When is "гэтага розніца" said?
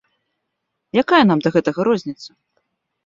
1.59-2.29